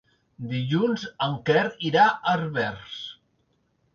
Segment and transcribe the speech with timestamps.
[0.53, 2.99] Dilluns en Quer irà a Herbers.